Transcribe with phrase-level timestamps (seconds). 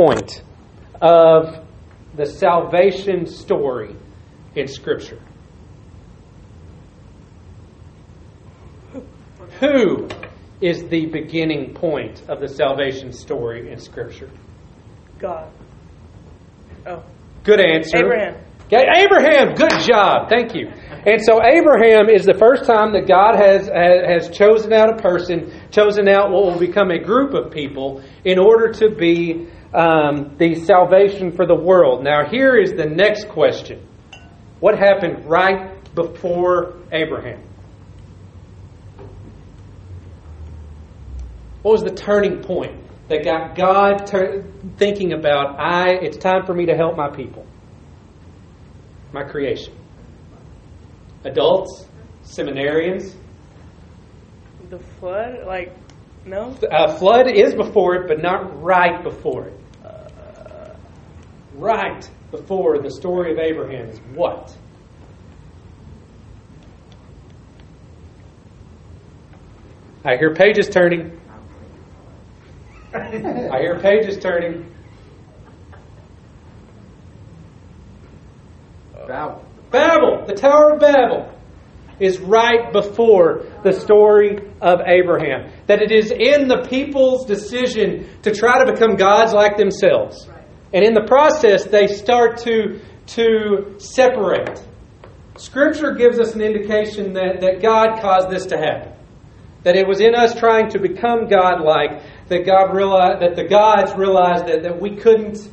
[0.00, 0.42] point
[1.02, 1.62] of
[2.14, 3.94] the salvation story
[4.56, 5.20] in Scripture?
[9.60, 10.08] Who
[10.62, 14.30] is the beginning point of the salvation story in Scripture?
[15.18, 15.52] God.
[16.86, 17.04] Oh.
[17.44, 17.98] Good answer.
[17.98, 18.42] Abraham.
[18.72, 20.28] Okay, Abraham, good job.
[20.28, 20.68] Thank you.
[20.68, 25.50] And so Abraham is the first time that God has, has chosen out a person,
[25.72, 30.54] chosen out what will become a group of people in order to be um, the
[30.54, 32.04] salvation for the world.
[32.04, 33.84] Now, here is the next question
[34.60, 37.42] What happened right before Abraham?
[41.62, 44.44] What was the turning point that got God ter-
[44.76, 47.44] thinking about, I, it's time for me to help my people,
[49.12, 49.74] my creation?
[51.24, 51.86] Adults,
[52.22, 53.14] seminarians.
[54.70, 55.46] The flood?
[55.46, 55.74] Like,
[56.24, 56.56] no?
[56.70, 59.60] Uh, flood is before it, but not right before it.
[59.84, 60.74] Uh,
[61.54, 64.56] right before the story of Abraham is what?
[70.04, 71.20] I hear pages turning.
[72.94, 74.69] I hear pages turning.
[79.10, 79.44] Babel.
[79.72, 81.36] Babel, the Tower of Babel,
[81.98, 85.52] is right before the story of Abraham.
[85.66, 90.28] That it is in the people's decision to try to become gods like themselves.
[90.72, 92.80] And in the process, they start to,
[93.18, 94.62] to separate.
[95.36, 98.92] Scripture gives us an indication that, that God caused this to happen.
[99.64, 103.92] That it was in us trying to become God-like that God realized that the gods
[103.96, 105.50] realized that, that we couldn't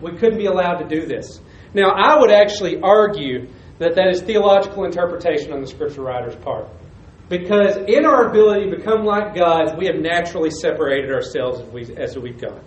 [0.00, 1.40] we couldn't be allowed to do this.
[1.74, 6.68] Now, I would actually argue that that is theological interpretation on the scripture writer's part.
[7.28, 11.96] Because in our ability to become like God, we have naturally separated ourselves as, we,
[11.96, 12.60] as we've gone.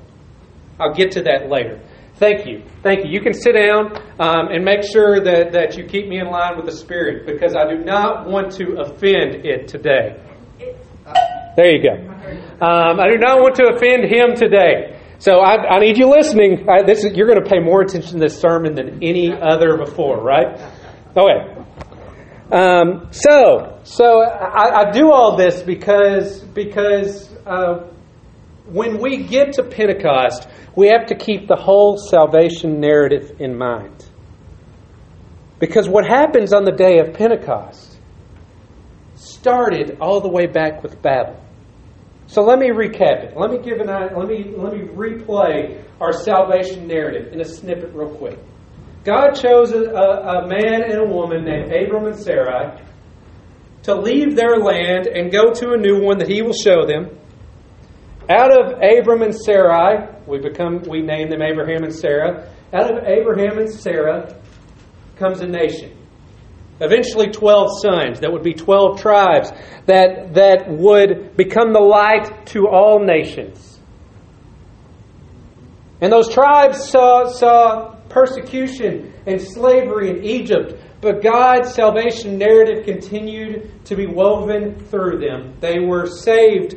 [0.80, 1.80] I'll get to that later.
[2.16, 2.64] Thank you.
[2.82, 3.12] Thank you.
[3.12, 6.56] You can sit down um, and make sure that, that you keep me in line
[6.56, 10.22] with the Spirit because I do not want to offend it today.
[11.56, 11.94] There you go.
[12.66, 14.93] Um, I do not want to offend him today.
[15.24, 16.68] So I, I need you listening.
[16.70, 19.78] I, this is, you're going to pay more attention to this sermon than any other
[19.78, 20.60] before, right?
[21.16, 21.64] Okay.
[22.52, 27.88] Um, so, so I, I, do all this because because uh,
[28.66, 30.46] when we get to Pentecost,
[30.76, 34.06] we have to keep the whole salvation narrative in mind.
[35.58, 37.98] Because what happens on the day of Pentecost
[39.16, 41.40] started all the way back with Babel.
[42.28, 43.38] So let me recap it.
[43.38, 47.94] Let me give an let me let me replay our salvation narrative in a snippet
[47.94, 48.40] real quick.
[49.04, 52.82] God chose a, a, man and a woman named Abram and Sarai
[53.84, 57.20] to leave their land and go to a new one that He will show them.
[58.30, 62.50] Out of Abram and Sarai, we become we name them Abraham and Sarah.
[62.74, 64.40] Out of Abraham and Sarah
[65.18, 65.98] comes a nation.
[66.84, 68.20] Eventually, 12 sons.
[68.20, 69.52] That would be 12 tribes
[69.86, 73.80] that, that would become the light to all nations.
[76.02, 83.86] And those tribes saw, saw persecution and slavery in Egypt, but God's salvation narrative continued
[83.86, 85.54] to be woven through them.
[85.62, 86.76] They were saved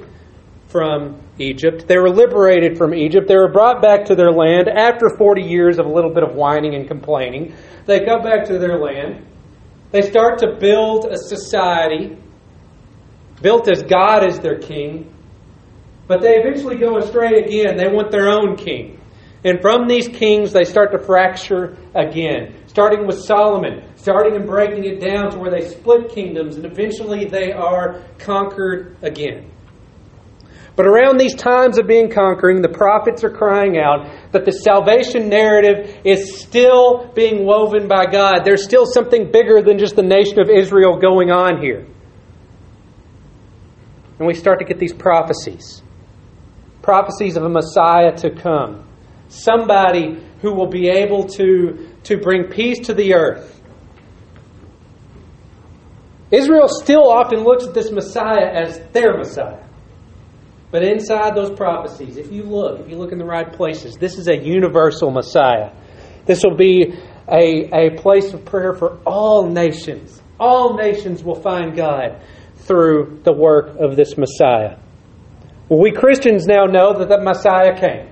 [0.69, 1.87] from Egypt.
[1.87, 3.29] They were liberated from Egypt.
[3.29, 6.35] They were brought back to their land after 40 years of a little bit of
[6.35, 7.55] whining and complaining.
[7.87, 9.25] They come back to their land.
[9.93, 12.17] They start to build a society
[13.41, 15.13] built as God is their king,
[16.07, 17.77] but they eventually go astray again.
[17.77, 19.01] They want their own king.
[19.45, 24.85] And from these kings, they start to fracture again, starting with Solomon, starting and breaking
[24.85, 29.53] it down to where they split kingdoms, and eventually they are conquered again.
[30.77, 35.31] But around these times of being conquering, the prophets are crying out that the salvation
[35.31, 38.45] narrative is still being woven by God.
[38.45, 41.87] There's still something bigger than just the nation of Israel going on here.
[44.19, 45.83] And we start to get these prophecies
[46.83, 48.87] prophecies of a Messiah to come,
[49.29, 53.61] somebody who will be able to, to bring peace to the earth.
[56.31, 59.66] Israel still often looks at this Messiah as their Messiah.
[60.77, 64.19] But inside those prophecies, if you look, if you look in the right places, this
[64.19, 65.71] is a universal Messiah.
[66.27, 66.93] This will be
[67.33, 70.21] a, a place of prayer for all nations.
[70.39, 72.21] All nations will find God
[72.57, 74.77] through the work of this Messiah.
[75.71, 78.11] Well, we Christians now know that the Messiah came.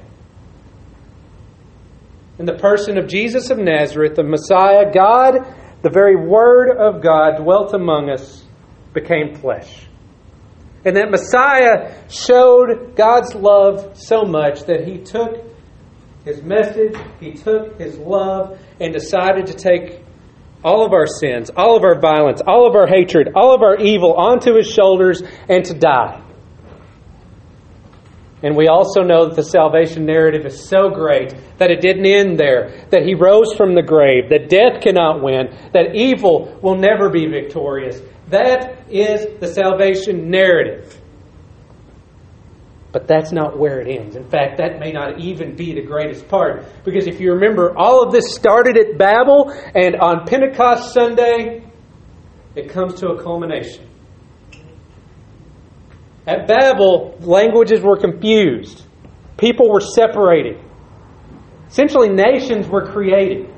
[2.39, 5.35] In the person of Jesus of Nazareth, the Messiah, God,
[5.83, 8.47] the very Word of God, dwelt among us,
[8.95, 9.87] became flesh.
[10.85, 15.43] And that Messiah showed God's love so much that he took
[16.25, 20.01] his message, he took his love, and decided to take
[20.63, 23.77] all of our sins, all of our violence, all of our hatred, all of our
[23.77, 26.23] evil onto his shoulders and to die.
[28.43, 32.39] And we also know that the salvation narrative is so great that it didn't end
[32.39, 37.09] there, that he rose from the grave, that death cannot win, that evil will never
[37.09, 38.01] be victorious.
[38.29, 41.00] That is the salvation narrative.
[42.93, 44.15] But that's not where it ends.
[44.15, 46.65] In fact, that may not even be the greatest part.
[46.85, 51.65] Because if you remember, all of this started at Babel, and on Pentecost Sunday,
[52.55, 53.88] it comes to a culmination.
[56.27, 58.85] At Babel, languages were confused,
[59.37, 60.61] people were separated.
[61.69, 63.53] Essentially, nations were created.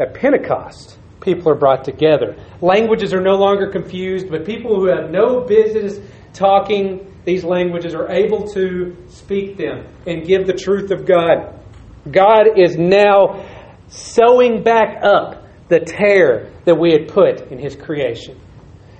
[0.00, 2.36] At Pentecost, people are brought together.
[2.60, 5.98] Languages are no longer confused, but people who have no business
[6.32, 11.58] talking these languages are able to speak them and give the truth of God.
[12.10, 13.48] God is now
[13.88, 18.40] sewing back up the tear that we had put in His creation.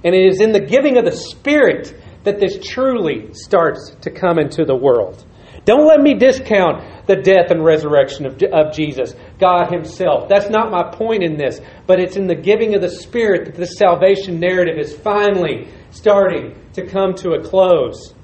[0.04, 1.94] And it is in the giving of the Spirit
[2.24, 5.24] that this truly starts to come into the world.
[5.64, 10.28] Don't let me discount the death and resurrection of, of Jesus, God Himself.
[10.28, 13.54] That's not my point in this, but it's in the giving of the Spirit that
[13.54, 18.14] the salvation narrative is finally starting to come to a close.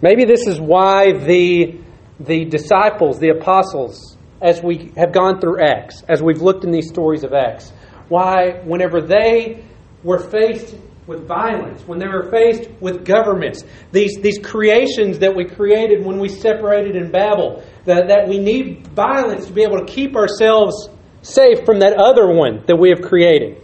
[0.00, 1.80] Maybe this is why the,
[2.20, 6.88] the disciples, the apostles, as we have gone through Acts, as we've looked in these
[6.88, 7.72] stories of Acts,
[8.08, 9.64] why, whenever they
[10.02, 13.62] were faced with violence, when they were faced with governments,
[13.92, 18.86] these, these creations that we created when we separated in Babel, that, that we need
[18.88, 20.88] violence to be able to keep ourselves
[21.22, 23.60] safe from that other one that we have created.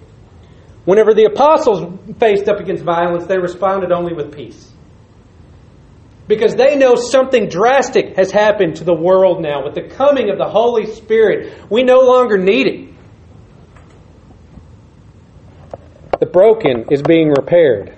[0.84, 4.70] Whenever the apostles faced up against violence, they responded only with peace.
[6.26, 9.64] Because they know something drastic has happened to the world now.
[9.64, 12.89] With the coming of the Holy Spirit, we no longer need it.
[16.20, 17.96] The broken is being repaired.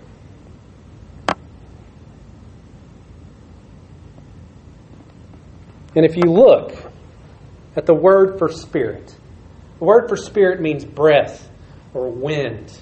[5.95, 6.73] And if you look
[7.77, 9.15] at the word for spirit,
[9.79, 11.51] the word for spirit means breath
[11.93, 12.81] or wind.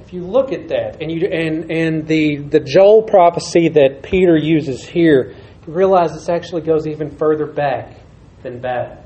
[0.00, 4.36] If you look at that and you and and the the Joel prophecy that Peter
[4.36, 5.34] uses here,
[5.66, 7.96] you realize this actually goes even further back
[8.42, 9.03] than Babel.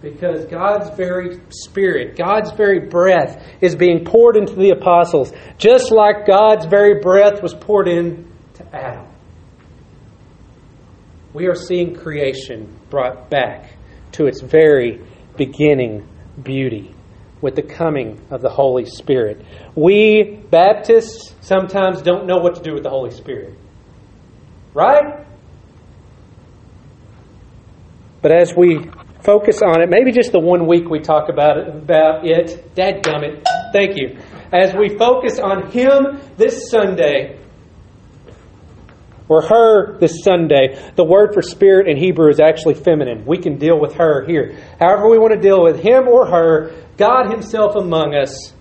[0.00, 6.26] Because God's very spirit, God's very breath is being poured into the apostles, just like
[6.26, 8.24] God's very breath was poured into
[8.72, 9.06] Adam.
[11.34, 13.74] We are seeing creation brought back
[14.12, 15.00] to its very
[15.36, 16.08] beginning
[16.42, 16.94] beauty
[17.40, 19.44] with the coming of the Holy Spirit.
[19.74, 23.56] We Baptists sometimes don't know what to do with the Holy Spirit.
[24.74, 25.26] Right?
[28.20, 28.90] But as we
[29.22, 32.74] focus on it, maybe just the one week we talk about it, about it,
[33.72, 34.18] thank you.
[34.52, 37.38] As we focus on Him this Sunday,
[39.28, 43.24] or her this Sunday, the word for spirit in Hebrew is actually feminine.
[43.26, 44.58] We can deal with her here.
[44.80, 48.54] However, we want to deal with him or her, God Himself among us.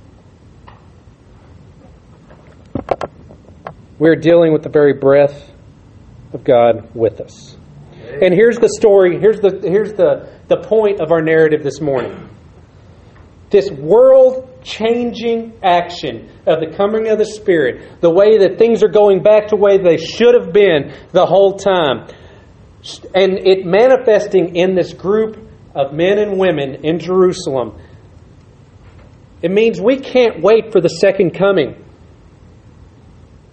[3.98, 5.52] We're dealing with the very breath
[6.34, 7.57] of God with us.
[8.22, 12.30] And here's the story, here's the here's the, the point of our narrative this morning.
[13.50, 18.90] This world changing action of the coming of the Spirit, the way that things are
[18.90, 22.08] going back to the way they should have been the whole time,
[23.16, 25.38] and it manifesting in this group
[25.76, 27.80] of men and women in Jerusalem.
[29.42, 31.84] It means we can't wait for the second coming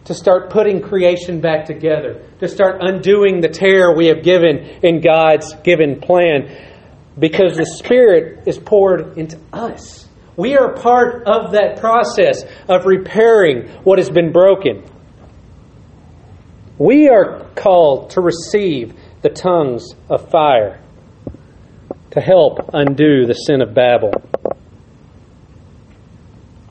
[0.04, 5.00] to start putting creation back together, to start undoing the tear we have given in
[5.00, 6.72] God's given plan,
[7.18, 10.08] because the Spirit is poured into us.
[10.36, 14.84] We are part of that process of repairing what has been broken.
[16.76, 20.80] We are called to receive the tongues of fire
[22.10, 24.12] to help undo the sin of Babel.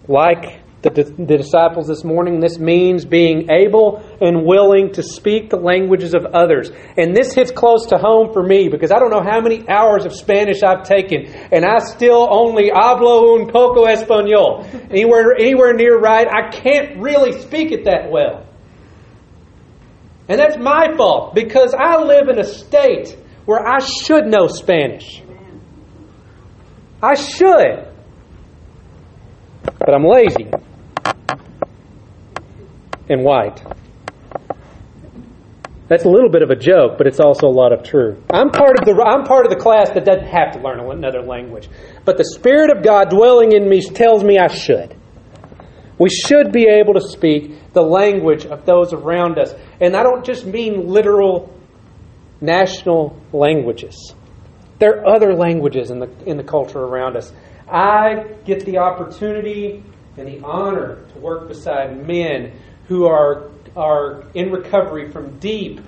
[0.08, 5.58] Like the, the disciples this morning, this means being able and willing to speak the
[5.58, 6.72] languages of others.
[6.98, 10.06] And this hits close to home for me because I don't know how many hours
[10.06, 14.66] of Spanish I've taken, and I still only hablo un poco español.
[14.92, 18.46] Anywhere, anywhere near right, I can't really speak it that well.
[20.28, 25.22] And that's my fault because I live in a state where I should know Spanish.
[27.02, 27.90] I should.
[29.64, 30.50] But I'm lazy.
[33.10, 33.62] And white.
[35.90, 38.18] That's a little bit of a joke, but it's also a lot of truth.
[38.34, 41.22] I'm part of the I'm part of the class that doesn't have to learn another
[41.22, 41.70] language,
[42.06, 44.96] but the Spirit of God dwelling in me tells me I should.
[46.00, 50.26] We should be able to speak the language of those around us, and I don't
[50.26, 51.54] just mean literal
[52.42, 54.16] national languages.
[54.80, 57.32] There are other languages in the in the culture around us.
[57.70, 59.84] I get the opportunity
[60.18, 62.54] and the honor to work beside men
[62.88, 65.80] who are are in recovery from deep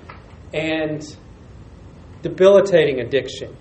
[0.52, 1.16] and
[2.22, 3.56] debilitating addiction.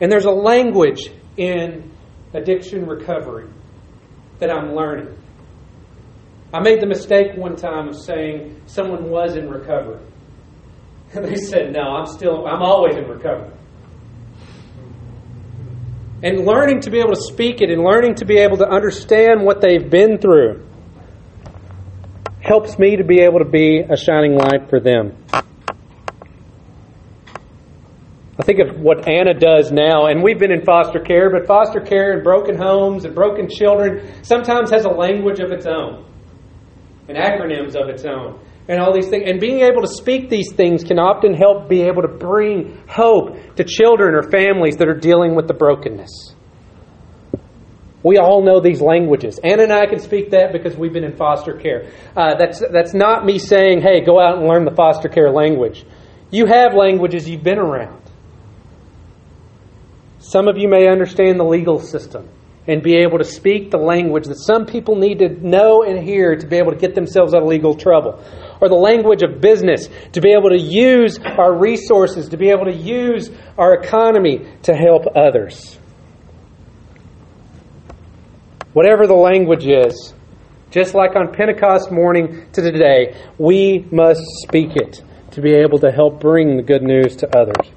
[0.00, 1.90] And there's a language in
[2.34, 3.48] addiction recovery
[4.40, 5.16] that I'm learning.
[6.52, 10.04] I made the mistake one time of saying someone was in recovery.
[11.14, 13.56] And they said, No, I'm still, I'm always in recovery.
[16.22, 19.44] And learning to be able to speak it and learning to be able to understand
[19.44, 20.64] what they've been through
[22.40, 25.16] helps me to be able to be a shining light for them.
[28.38, 31.80] I think of what Anna does now, and we've been in foster care, but foster
[31.80, 36.04] care and broken homes and broken children sometimes has a language of its own
[37.08, 39.24] and acronyms of its own and all these things.
[39.26, 43.36] And being able to speak these things can often help be able to bring hope
[43.56, 46.34] to children or families that are dealing with the brokenness.
[48.04, 49.38] We all know these languages.
[49.42, 51.92] Anna and I can speak that because we've been in foster care.
[52.16, 55.84] Uh, that's, that's not me saying, hey, go out and learn the foster care language.
[56.30, 58.02] You have languages you've been around.
[60.18, 62.28] Some of you may understand the legal system
[62.66, 66.36] and be able to speak the language that some people need to know and hear
[66.36, 68.22] to be able to get themselves out of legal trouble.
[68.62, 72.66] Or the language of business, to be able to use our resources, to be able
[72.66, 73.28] to use
[73.58, 75.80] our economy to help others.
[78.72, 80.14] Whatever the language is,
[80.70, 85.02] just like on Pentecost morning to today, we must speak it
[85.32, 87.68] to be able to help bring the good news to others.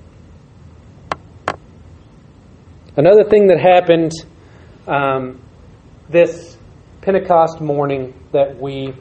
[2.96, 4.12] Another thing that happened
[4.88, 5.42] um,
[6.10, 6.58] this
[7.02, 8.94] Pentecost morning that we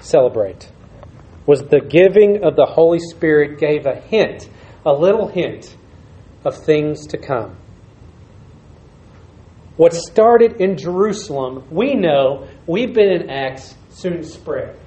[0.00, 0.70] celebrate
[1.46, 4.48] was the giving of the Holy Spirit gave a hint,
[4.84, 5.76] a little hint
[6.44, 7.56] of things to come.
[9.76, 14.78] What started in Jerusalem, we know, we've been in Acts, soon spread.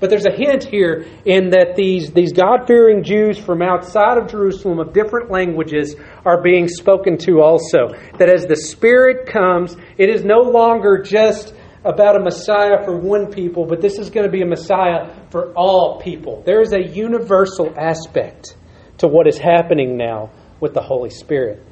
[0.00, 4.30] But there's a hint here in that these, these God fearing Jews from outside of
[4.30, 7.88] Jerusalem of different languages are being spoken to also.
[8.18, 11.52] That as the Spirit comes, it is no longer just
[11.84, 15.52] about a Messiah for one people, but this is going to be a Messiah for
[15.54, 16.42] all people.
[16.44, 18.56] There is a universal aspect
[18.98, 20.30] to what is happening now
[20.60, 21.64] with the Holy Spirit.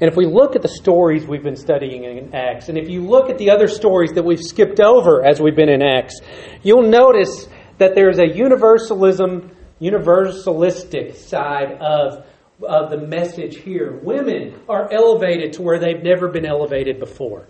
[0.00, 3.02] And if we look at the stories we've been studying in Acts, and if you
[3.02, 6.20] look at the other stories that we've skipped over as we've been in Acts,
[6.62, 9.50] you'll notice that there's a universalism,
[9.80, 12.24] universalistic side of,
[12.66, 14.00] of the message here.
[14.02, 17.46] Women are elevated to where they've never been elevated before.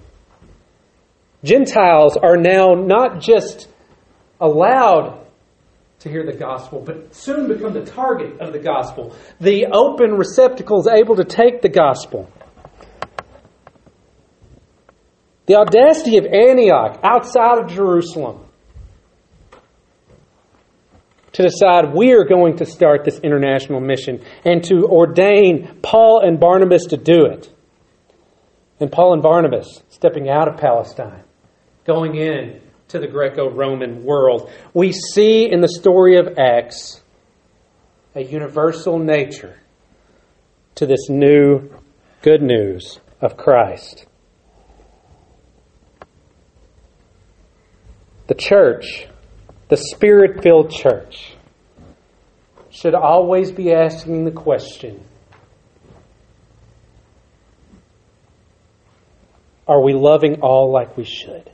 [1.42, 3.68] Gentiles are now not just
[4.40, 5.20] allowed
[6.00, 9.14] to hear the gospel, but soon become the target of the gospel.
[9.40, 12.30] The open receptacles able to take the gospel.
[15.46, 18.46] The audacity of Antioch outside of Jerusalem
[21.32, 26.40] to decide we are going to start this international mission and to ordain Paul and
[26.40, 27.52] Barnabas to do it.
[28.78, 31.24] And Paul and Barnabas stepping out of Palestine,
[31.90, 34.48] going in to the Greco Roman world.
[34.72, 37.02] We see in the story of Acts
[38.14, 39.58] a universal nature
[40.76, 41.68] to this new
[42.22, 44.06] good news of Christ.
[48.28, 49.08] The church,
[49.68, 51.34] the spirit filled church,
[52.70, 55.04] should always be asking the question
[59.66, 61.50] Are we loving all like we should?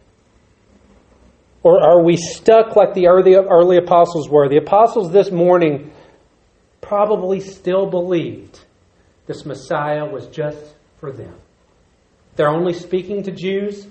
[1.66, 4.48] Or are we stuck like the early, early apostles were?
[4.48, 5.90] The apostles this morning
[6.80, 8.60] probably still believed
[9.26, 11.34] this Messiah was just for them.
[12.36, 13.84] They're only speaking to Jews.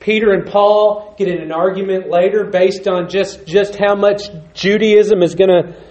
[0.00, 5.22] Peter and Paul get in an argument later based on just, just how much Judaism
[5.22, 5.82] is going to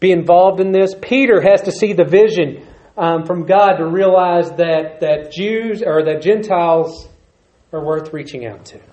[0.00, 0.94] be involved in this.
[1.00, 2.66] Peter has to see the vision
[2.98, 7.08] um, from God to realize that, that Jews or that Gentiles
[7.72, 8.91] are worth reaching out to.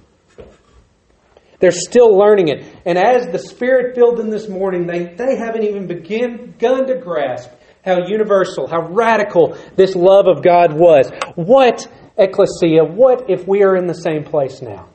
[1.59, 2.65] They're still learning it.
[2.85, 6.95] And as the Spirit filled them this morning, they, they haven't even begin, begun to
[6.95, 7.49] grasp
[7.83, 11.11] how universal, how radical this love of God was.
[11.35, 11.87] What
[12.17, 14.89] ecclesia, what if we are in the same place now?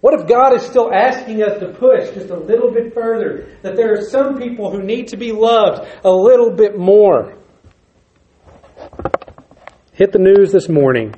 [0.00, 3.56] What if God is still asking us to push just a little bit further?
[3.62, 7.38] That there are some people who need to be loved a little bit more.
[9.92, 11.14] Hit the news this morning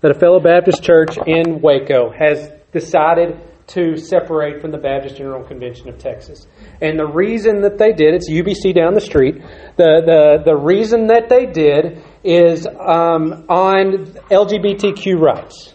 [0.00, 5.44] that a fellow Baptist church in Waco has decided to separate from the Baptist General
[5.44, 6.46] Convention of Texas.
[6.80, 9.36] And the reason that they did, it's UBC down the street,
[9.76, 15.74] the, the, the reason that they did is um, on LGBTQ rights.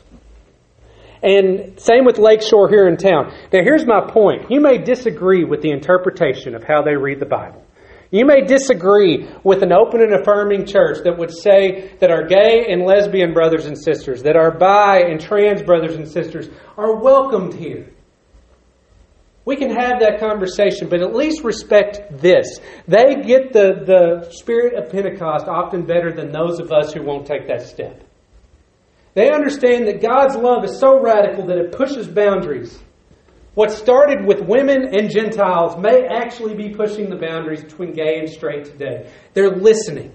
[1.23, 3.33] And same with Lakeshore here in town.
[3.51, 4.51] Now, here's my point.
[4.51, 7.64] You may disagree with the interpretation of how they read the Bible.
[8.11, 12.67] You may disagree with an open and affirming church that would say that our gay
[12.69, 17.53] and lesbian brothers and sisters, that our bi and trans brothers and sisters are welcomed
[17.53, 17.91] here.
[19.45, 22.59] We can have that conversation, but at least respect this.
[22.87, 27.27] They get the, the spirit of Pentecost often better than those of us who won't
[27.27, 28.03] take that step.
[29.13, 32.79] They understand that God's love is so radical that it pushes boundaries.
[33.55, 38.29] What started with women and Gentiles may actually be pushing the boundaries between gay and
[38.29, 39.09] straight today.
[39.33, 40.11] They're listening.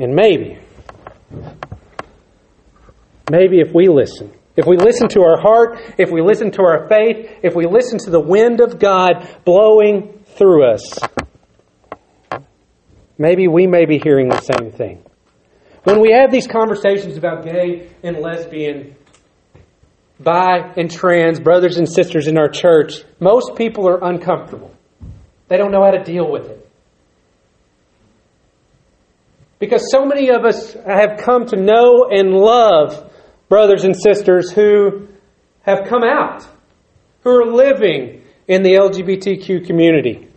[0.00, 0.58] And maybe,
[3.30, 6.88] maybe if we listen, if we listen to our heart, if we listen to our
[6.88, 10.98] faith, if we listen to the wind of God blowing through us,
[13.16, 15.04] maybe we may be hearing the same thing.
[15.84, 18.96] When we have these conversations about gay and lesbian,
[20.20, 24.74] bi and trans brothers and sisters in our church, most people are uncomfortable.
[25.48, 26.70] They don't know how to deal with it.
[29.58, 33.10] Because so many of us have come to know and love
[33.48, 35.08] brothers and sisters who
[35.62, 36.46] have come out,
[37.22, 40.28] who are living in the LGBTQ community.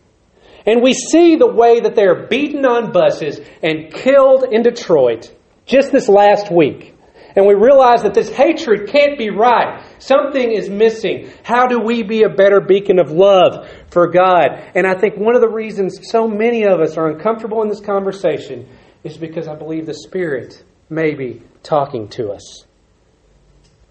[0.66, 5.34] And we see the way that they are beaten on buses and killed in Detroit
[5.66, 6.97] just this last week.
[7.38, 9.86] And we realize that this hatred can't be right.
[10.00, 11.32] Something is missing.
[11.44, 14.60] How do we be a better beacon of love for God?
[14.74, 17.80] And I think one of the reasons so many of us are uncomfortable in this
[17.80, 18.68] conversation
[19.04, 22.66] is because I believe the Spirit may be talking to us.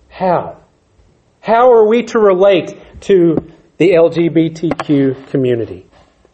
[0.08, 0.60] How?
[1.40, 3.36] How are we to relate to
[3.78, 5.88] the LGBTQ community?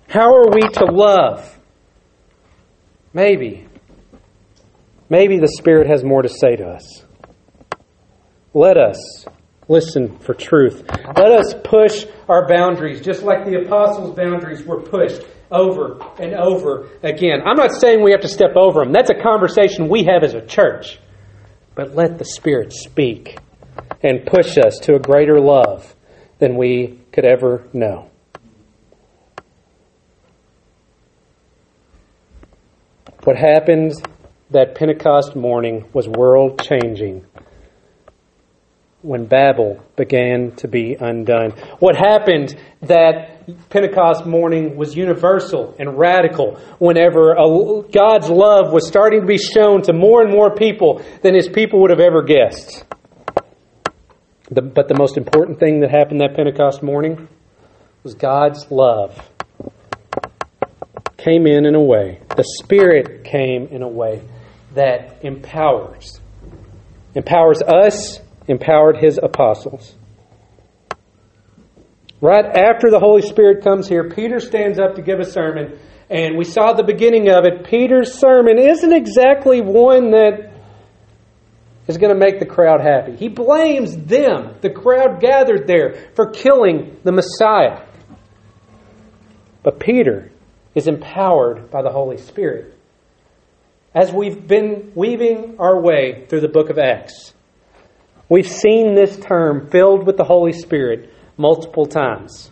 [0.09, 1.59] How are we to love?
[3.13, 3.69] Maybe
[5.13, 7.05] Maybe the Spirit has more to say to us.
[8.55, 9.27] Let us
[9.69, 10.85] listen for truth.
[10.88, 16.88] Let us push our boundaries, just like the apostles' boundaries were pushed over and over
[17.03, 17.41] again.
[17.47, 18.93] I'm not saying we have to step over them.
[18.93, 20.99] That's a conversation we have as a church.
[21.75, 23.38] But let the Spirit speak
[24.03, 25.95] and push us to a greater love
[26.38, 28.11] than we could ever know.
[33.25, 33.93] What happened
[34.51, 37.25] that Pentecost morning was world changing
[39.03, 41.51] when Babel began to be undone.
[41.81, 47.35] What happened that Pentecost morning was universal and radical whenever
[47.93, 51.81] God's love was starting to be shown to more and more people than his people
[51.83, 52.85] would have ever guessed.
[54.51, 57.29] But the most important thing that happened that Pentecost morning
[58.05, 59.31] was God's love
[61.17, 62.21] came in in a way.
[62.37, 64.23] The Spirit came in a way
[64.75, 66.21] that empowers.
[67.15, 69.95] Empowers us, empowered his apostles.
[72.21, 75.79] Right after the Holy Spirit comes here, Peter stands up to give a sermon,
[76.09, 77.65] and we saw the beginning of it.
[77.65, 80.53] Peter's sermon isn't exactly one that
[81.89, 83.17] is going to make the crowd happy.
[83.17, 87.85] He blames them, the crowd gathered there, for killing the Messiah.
[89.65, 90.31] But Peter
[90.75, 92.79] is empowered by the Holy Spirit
[93.95, 97.35] as we've been weaving our way through the book of Acts,
[98.33, 102.51] we've seen this term filled with the Holy Spirit multiple times.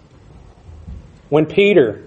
[1.31, 2.07] When Peter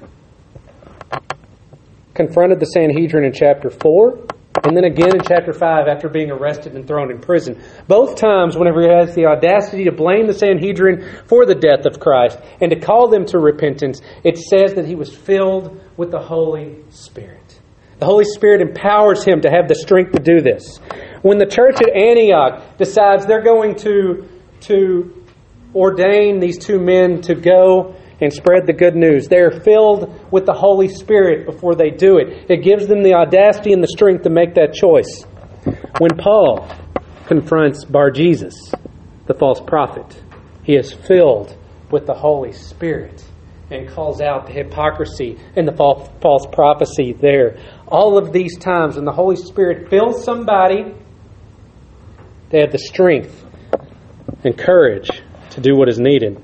[2.14, 4.28] confronted the Sanhedrin in chapter 4,
[4.64, 7.60] and then again in chapter 5 after being arrested and thrown in prison.
[7.88, 12.00] Both times, whenever he has the audacity to blame the Sanhedrin for the death of
[12.00, 16.20] Christ and to call them to repentance, it says that he was filled with the
[16.20, 17.43] Holy Spirit.
[18.00, 20.78] The Holy Spirit empowers him to have the strength to do this.
[21.22, 24.28] When the church at Antioch decides they're going to,
[24.62, 25.26] to
[25.74, 30.54] ordain these two men to go and spread the good news, they're filled with the
[30.54, 32.50] Holy Spirit before they do it.
[32.50, 35.24] It gives them the audacity and the strength to make that choice.
[36.00, 36.68] When Paul
[37.26, 38.54] confronts Bar Jesus,
[39.28, 40.22] the false prophet,
[40.64, 41.56] he is filled
[41.90, 43.24] with the Holy Spirit
[43.70, 47.58] and calls out the hypocrisy and the false prophecy there.
[47.94, 50.96] All of these times when the Holy Spirit fills somebody,
[52.50, 53.46] they have the strength
[54.44, 55.10] and courage
[55.52, 56.44] to do what is needed.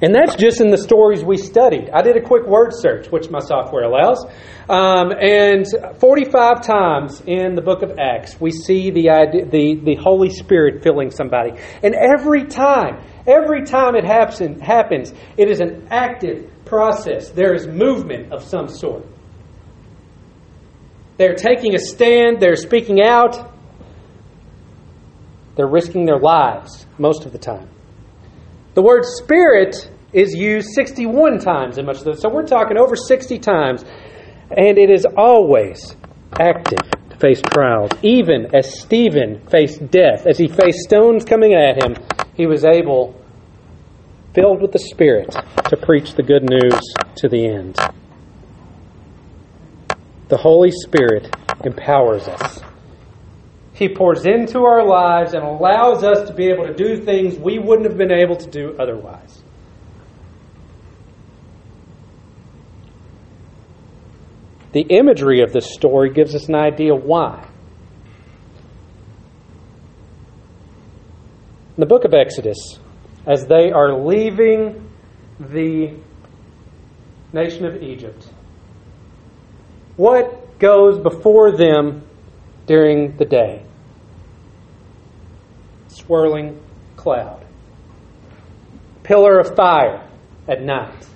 [0.00, 1.90] And that's just in the stories we studied.
[1.90, 4.24] I did a quick word search, which my software allows.
[4.68, 5.66] Um, and
[5.98, 10.84] 45 times in the book of Acts, we see the, idea, the, the Holy Spirit
[10.84, 11.60] filling somebody.
[11.82, 17.30] And every time, every time it happens, happens, it is an active process.
[17.30, 19.04] There is movement of some sort.
[21.20, 23.52] They're taking a stand, they're speaking out,
[25.54, 27.68] they're risking their lives most of the time.
[28.72, 32.22] The word spirit is used 61 times in much of this.
[32.22, 33.84] So we're talking over 60 times.
[34.56, 35.94] And it is always
[36.40, 37.90] active to face trials.
[38.00, 41.96] Even as Stephen faced death, as he faced stones coming at him,
[42.32, 43.14] he was able,
[44.34, 45.36] filled with the Spirit,
[45.68, 46.80] to preach the good news
[47.16, 47.78] to the end.
[50.30, 52.60] The Holy Spirit empowers us.
[53.72, 57.58] He pours into our lives and allows us to be able to do things we
[57.58, 59.42] wouldn't have been able to do otherwise.
[64.70, 67.48] The imagery of this story gives us an idea why.
[71.76, 72.78] In the book of Exodus,
[73.26, 74.88] as they are leaving
[75.40, 75.96] the
[77.32, 78.28] nation of Egypt,
[80.00, 82.02] what goes before them
[82.66, 83.62] during the day?
[85.88, 86.58] Swirling
[86.96, 87.44] cloud.
[89.02, 90.08] Pillar of fire
[90.48, 91.06] at night.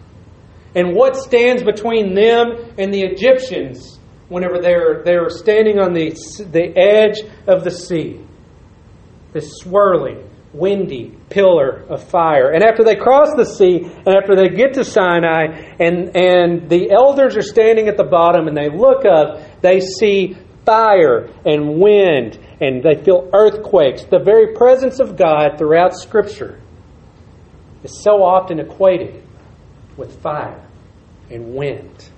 [0.75, 6.11] And what stands between them and the Egyptians whenever they're, they're standing on the,
[6.51, 8.21] the edge of the sea?
[9.33, 12.53] This swirling, windy pillar of fire.
[12.53, 16.91] And after they cross the sea, and after they get to Sinai, and, and the
[16.93, 22.39] elders are standing at the bottom and they look up, they see fire and wind,
[22.61, 24.05] and they feel earthquakes.
[24.05, 26.61] The very presence of God throughout Scripture
[27.83, 29.23] is so often equated
[29.97, 30.67] with fire
[31.31, 32.11] and wind.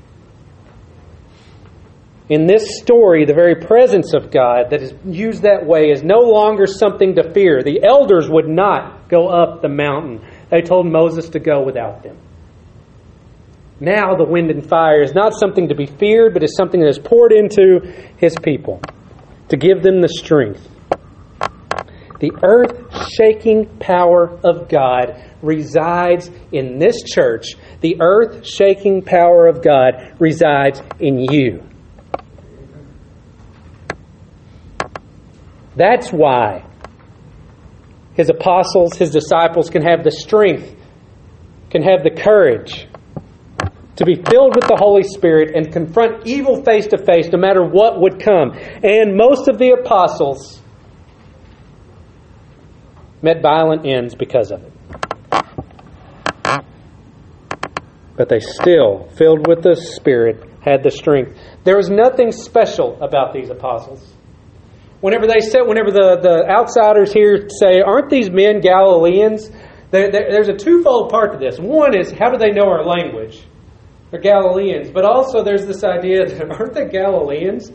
[2.28, 6.18] In this story, the very presence of God that is used that way is no
[6.18, 7.62] longer something to fear.
[7.62, 10.26] The elders would not go up the mountain.
[10.50, 12.18] They told Moses to go without them.
[13.78, 16.88] Now, the wind and fire is not something to be feared, but is something that
[16.88, 17.80] is poured into
[18.16, 18.80] his people
[19.48, 20.68] to give them the strength.
[22.18, 27.44] The earth shaking power of God resides in this church.
[27.82, 31.62] The earth shaking power of God resides in you.
[35.76, 36.64] That's why
[38.14, 40.74] his apostles, his disciples can have the strength,
[41.70, 42.88] can have the courage
[43.96, 47.62] to be filled with the Holy Spirit and confront evil face to face no matter
[47.62, 48.52] what would come.
[48.82, 50.62] And most of the apostles
[53.22, 54.72] met violent ends because of it.
[58.16, 61.38] But they still, filled with the Spirit, had the strength.
[61.64, 64.15] There was nothing special about these apostles.
[65.00, 69.50] Whenever they said, whenever the, the outsiders here say, aren't these men Galileans?
[69.90, 71.58] There, there, there's a twofold part to this.
[71.58, 73.42] One is, how do they know our language?
[74.10, 74.90] They're Galileans.
[74.90, 77.70] But also there's this idea that, aren't they Galileans?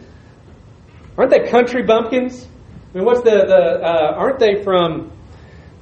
[1.18, 2.48] Aren't they country bumpkins?
[2.94, 5.12] I mean, what's the, the uh, aren't they from,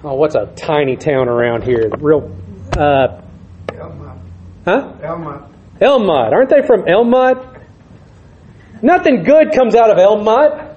[0.03, 1.89] oh, what's a tiny town around here?
[1.99, 2.35] Real,
[2.77, 3.21] uh,
[3.79, 4.17] Elm Mott.
[4.65, 4.93] huh?
[5.01, 5.51] Elm Mott.
[5.79, 6.33] Elmont.
[6.33, 7.61] Aren't they from Elm Mott?
[8.81, 10.68] Nothing good comes out of Elm Mott.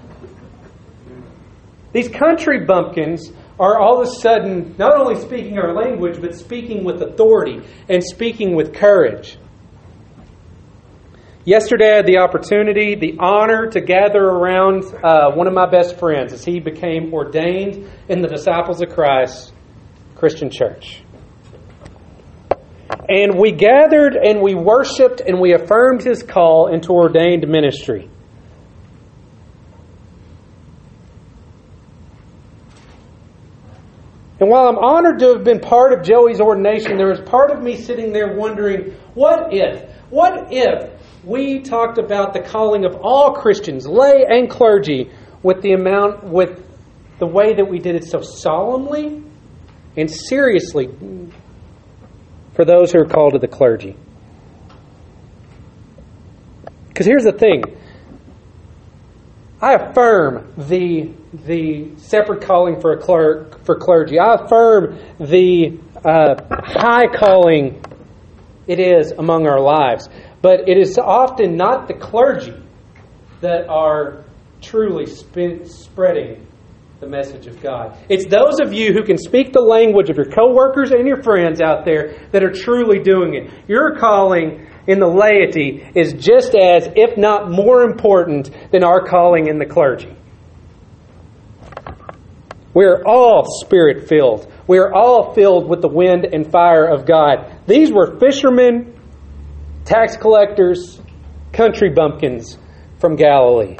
[1.92, 6.84] These country bumpkins are all of a sudden not only speaking our language, but speaking
[6.84, 9.36] with authority and speaking with courage.
[11.44, 15.98] Yesterday, I had the opportunity, the honor to gather around uh, one of my best
[15.98, 19.52] friends as he became ordained in the Disciples of Christ
[20.14, 21.02] Christian Church.
[23.08, 28.08] And we gathered and we worshiped and we affirmed his call into ordained ministry.
[34.42, 37.62] And while I'm honored to have been part of Joey's ordination, there was part of
[37.62, 39.88] me sitting there wondering, what if?
[40.10, 45.12] What if we talked about the calling of all Christians, lay and clergy,
[45.44, 46.60] with the amount, with
[47.20, 49.22] the way that we did it so solemnly
[49.96, 50.88] and seriously
[52.54, 53.94] for those who are called to the clergy?
[56.88, 57.62] Because here's the thing.
[59.60, 64.18] I affirm the the separate calling for a clerk for clergy.
[64.18, 67.82] I affirm the uh, high calling
[68.66, 70.08] it is among our lives.
[70.40, 72.54] But it is often not the clergy
[73.40, 74.24] that are
[74.60, 76.46] truly sp- spreading
[77.00, 77.98] the message of God.
[78.08, 81.60] It's those of you who can speak the language of your coworkers and your friends
[81.60, 83.52] out there that are truly doing it.
[83.68, 89.48] Your calling in the laity is just as, if not more important, than our calling
[89.48, 90.14] in the clergy.
[92.74, 94.50] We are all spirit filled.
[94.66, 97.60] We are all filled with the wind and fire of God.
[97.66, 98.98] These were fishermen,
[99.84, 101.00] tax collectors,
[101.52, 102.56] country bumpkins
[102.98, 103.76] from Galilee.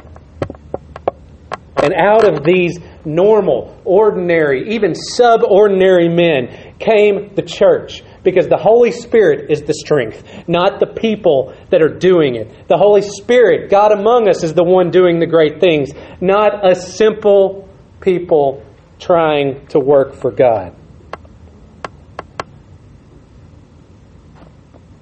[1.81, 8.91] And out of these normal, ordinary, even subordinary men came the church because the Holy
[8.91, 12.69] Spirit is the strength, not the people that are doing it.
[12.69, 15.89] The Holy Spirit, God among us, is the one doing the great things,
[16.21, 17.67] not a simple
[17.99, 18.63] people
[19.03, 20.73] trying to work for God.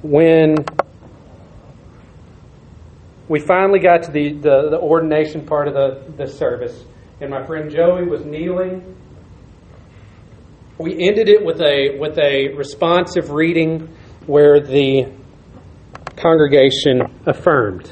[0.02, 0.56] When
[3.28, 6.84] we finally got to the, the, the ordination part of the, the service,
[7.22, 8.98] and my friend Joey was kneeling.
[10.80, 15.14] We ended it with a with a responsive reading where the
[16.18, 17.92] congregation affirmed,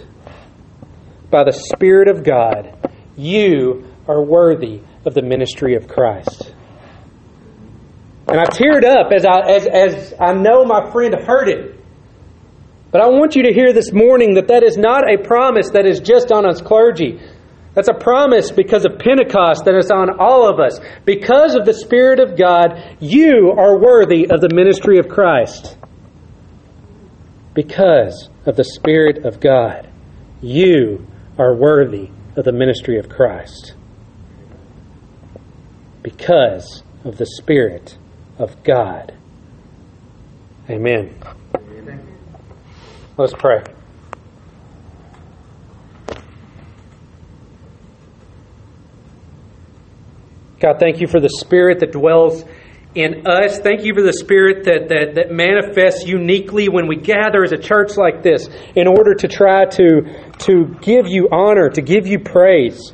[1.29, 6.53] by the Spirit of God, you are worthy of the ministry of Christ.
[8.27, 11.79] And I teared up as I as, as I know my friend heard it.
[12.91, 15.85] But I want you to hear this morning that that is not a promise that
[15.85, 17.19] is just on us clergy.
[17.75, 20.79] That's a promise because of Pentecost that is on all of us.
[21.05, 25.77] Because of the Spirit of God, you are worthy of the ministry of Christ.
[27.53, 29.87] Because of the Spirit of God,
[30.41, 31.05] you
[31.37, 33.75] are worthy of the ministry of Christ.
[36.01, 37.97] Because of the Spirit
[38.37, 39.13] of God.
[40.69, 41.15] Amen.
[43.17, 43.63] Let's pray.
[50.59, 52.43] God, thank you for the Spirit that dwells
[52.95, 53.59] in us.
[53.59, 57.57] Thank you for the Spirit that, that, that manifests uniquely when we gather as a
[57.57, 60.01] church like this in order to try to,
[60.39, 62.93] to give you honor, to give you praise.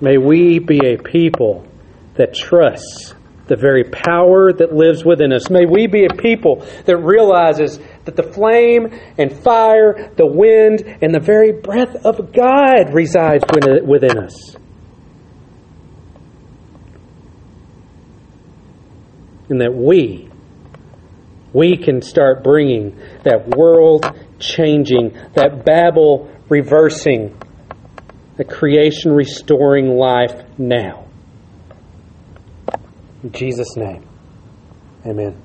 [0.00, 1.66] May we be a people
[2.14, 3.14] that trusts
[3.48, 5.50] the very power that lives within us.
[5.50, 11.14] May we be a people that realizes that the flame and fire, the wind, and
[11.14, 13.44] the very breath of God resides
[13.86, 14.56] within us.
[19.48, 20.28] And that we,
[21.54, 24.06] we can start bringing that world
[24.38, 27.34] changing, that Babel reversing,
[28.38, 31.04] the creation restoring life now.
[33.22, 34.06] In Jesus' name,
[35.04, 35.42] amen.